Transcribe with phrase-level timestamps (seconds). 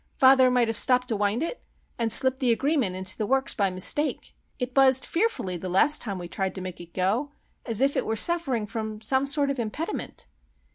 [0.17, 1.61] Father might have stopped to wind it,
[1.99, 4.33] and slipped the agreement into the works by mistake.
[4.57, 8.15] It buzzed fearfully the last time we tried to make it go,—as if it were
[8.15, 10.25] suffering from some sort of impediment."